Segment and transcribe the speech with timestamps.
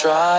[0.00, 0.29] try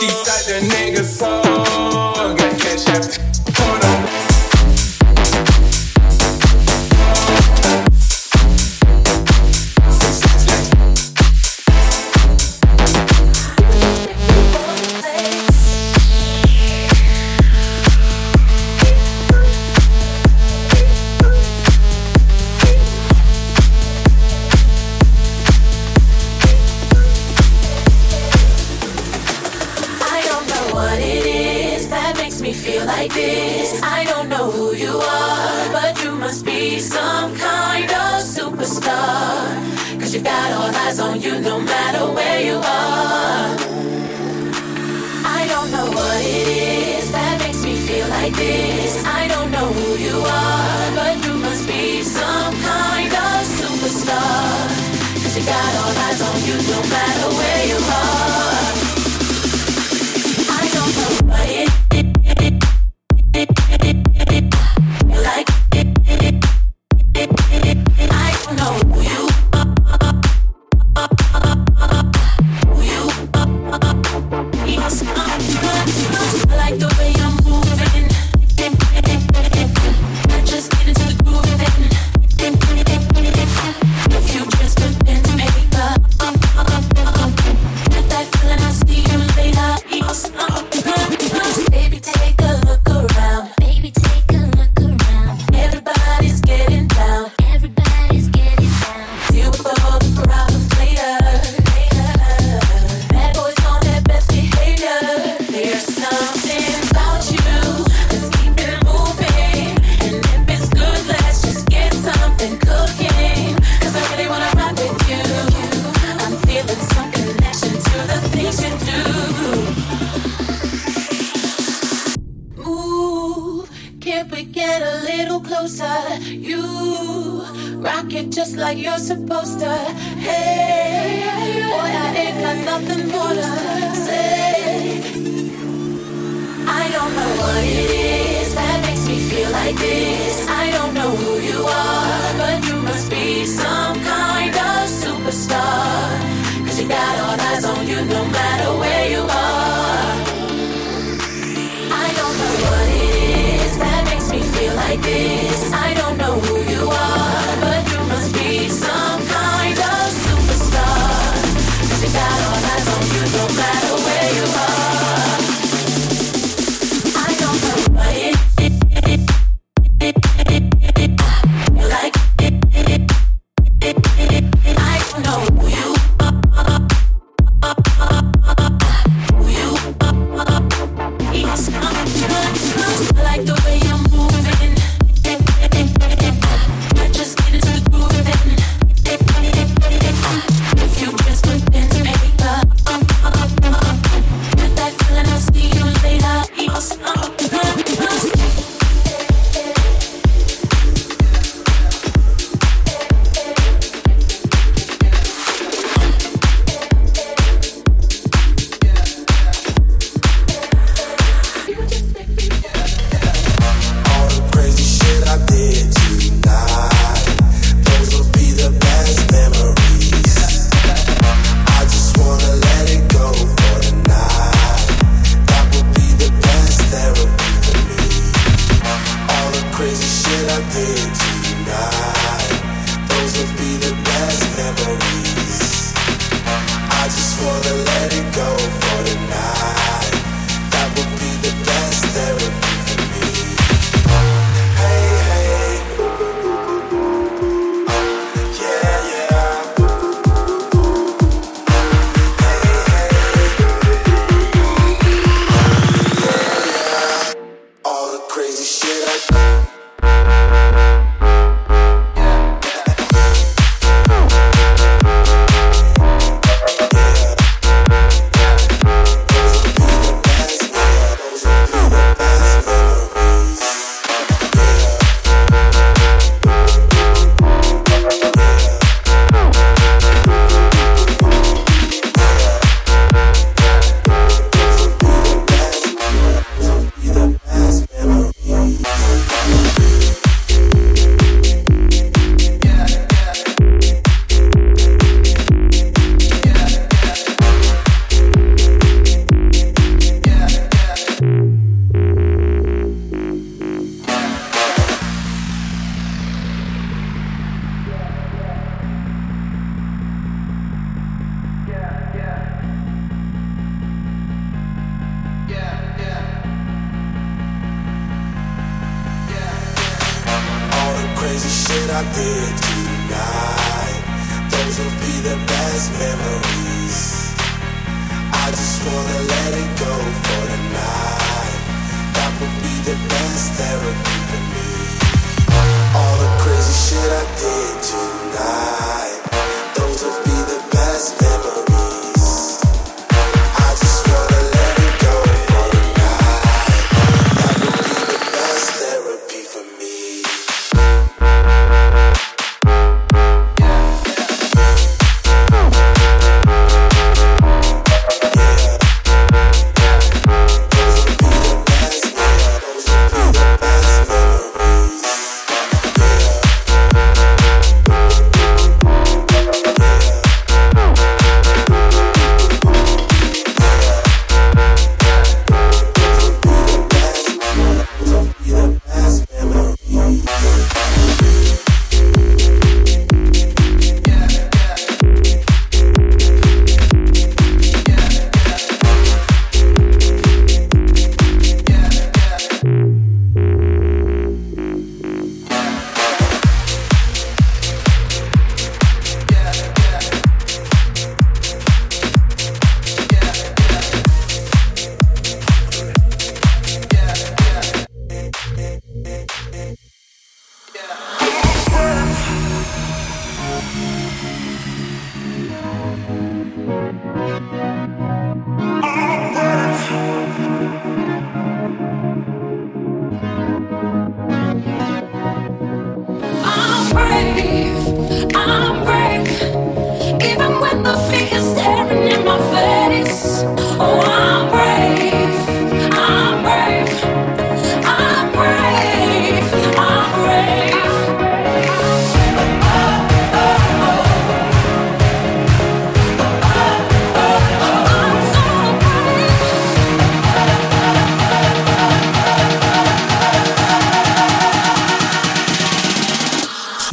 [0.00, 1.42] She said the nigga soul.
[2.34, 3.29] Got cash.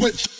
[0.07, 0.36] Switch.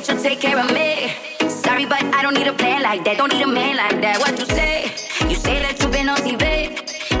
[0.00, 1.12] that you take care of me.
[1.48, 3.18] Sorry, but I don't need a plan like that.
[3.18, 4.18] Don't need a man like that.
[4.18, 4.84] What you say?
[5.28, 6.42] You say that you've been on TV,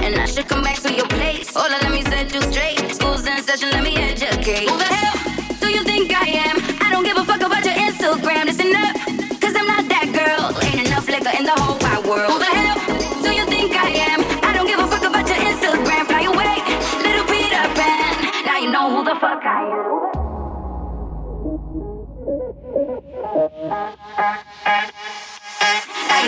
[0.04, 1.54] and I should come back to your place.
[1.54, 2.78] Hold on, let me set you straight.
[2.94, 4.68] School's in session, let me educate.
[4.68, 5.16] Who the hell
[5.60, 6.56] do you think I am?
[6.80, 8.46] I don't give a fuck about your Instagram.
[8.46, 8.96] Listen up,
[9.40, 10.56] cause I'm not that girl.
[10.64, 12.59] Ain't enough liquor in the whole wide world.
[23.62, 23.92] I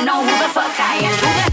[0.05, 1.52] know who the fuck I am.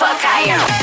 [0.00, 0.79] fuck I am.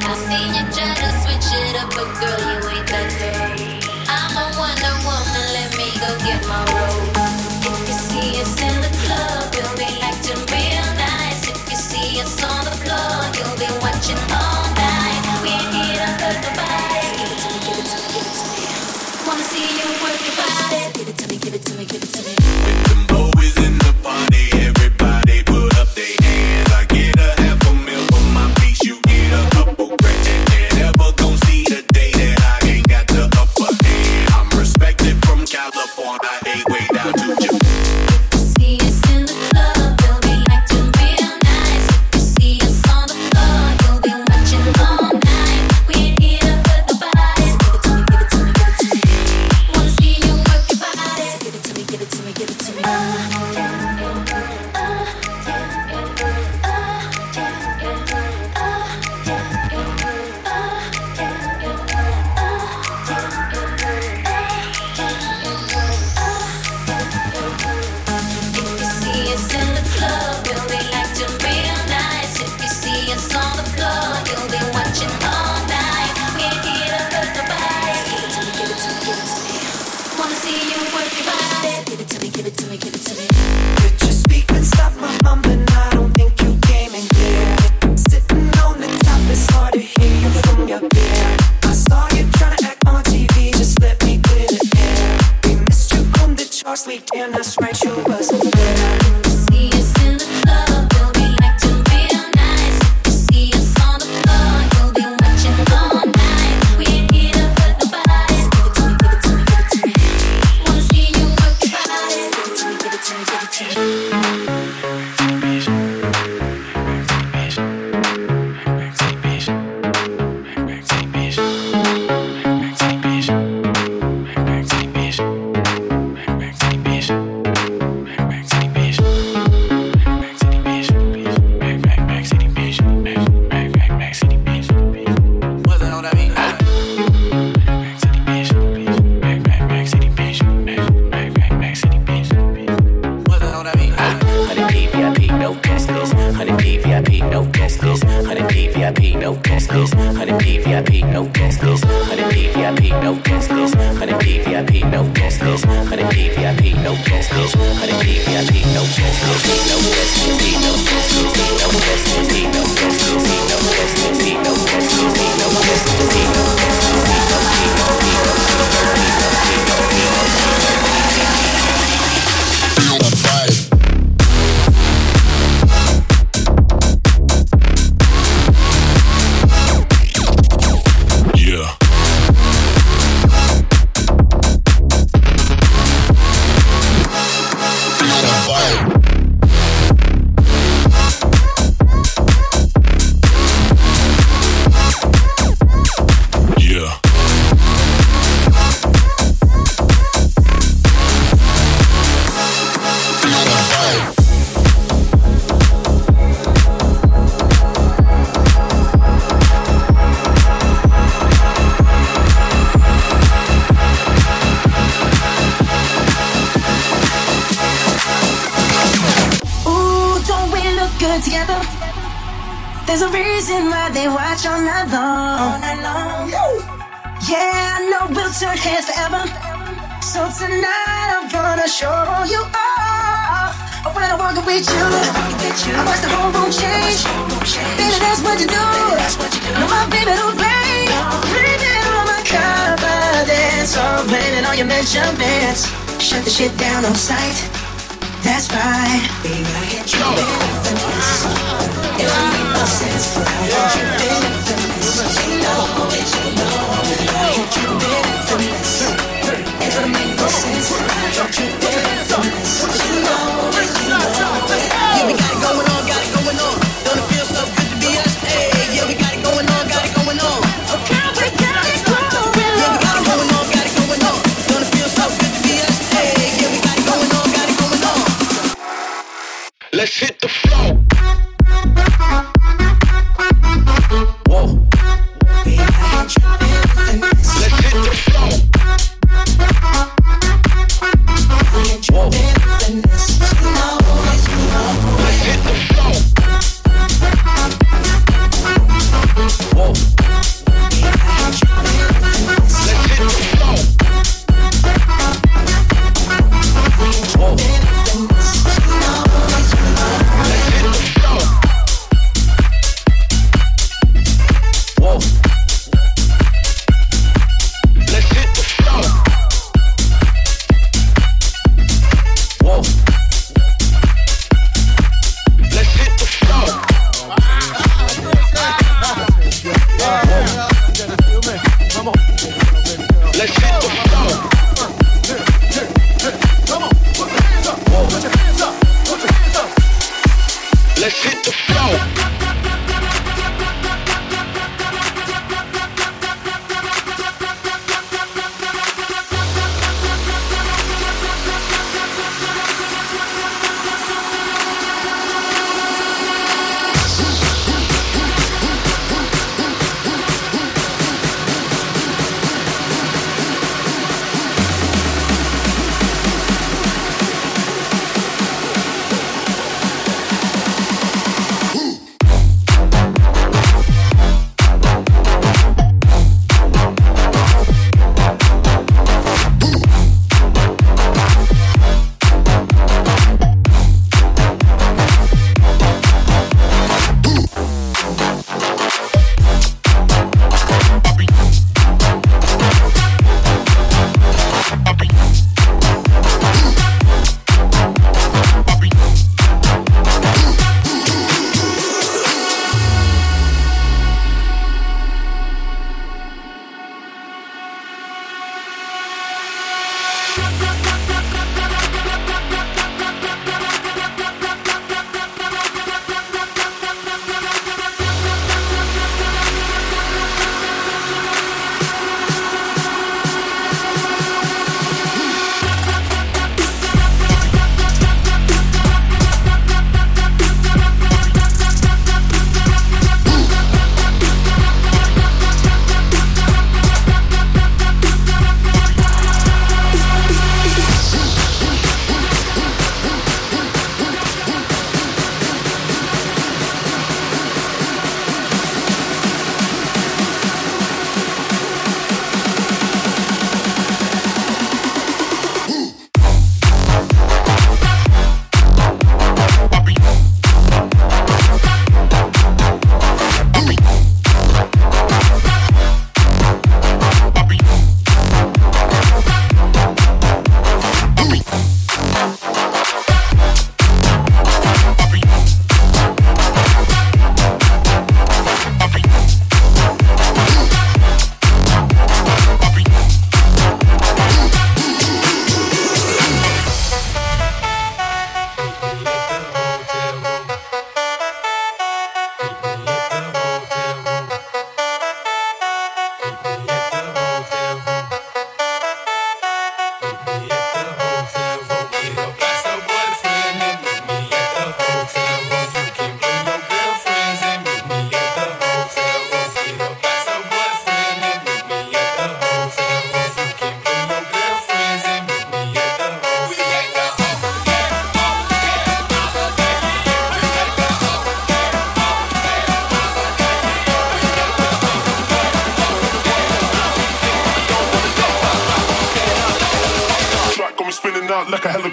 [0.00, 3.80] I seen you try to switch it up, but girl, you ain't that day.
[4.08, 7.12] I'm a Wonder Woman, let me go get my robe.
[7.68, 11.44] If you see us in the club, you'll be acting real nice.
[11.48, 14.51] If you see us on the floor, you'll be watching all.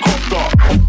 [0.10, 0.89] puta.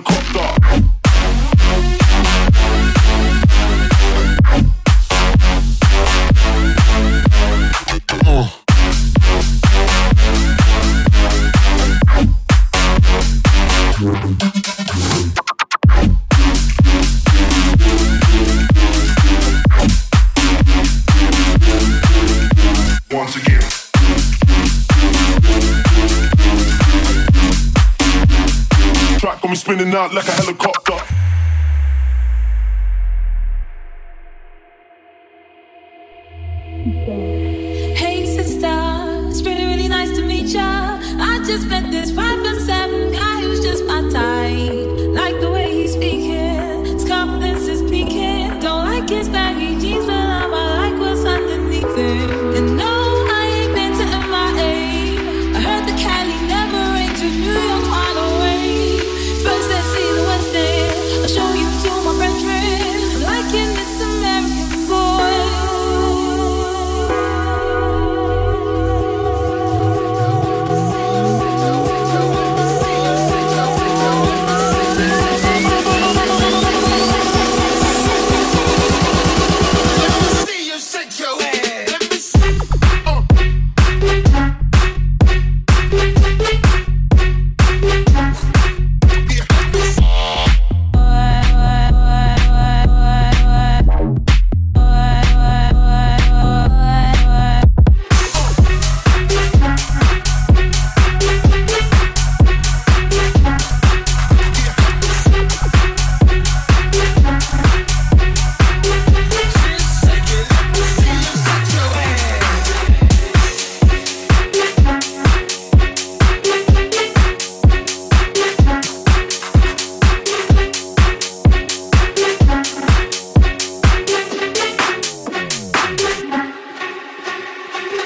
[30.01, 30.60] out like a helicopter.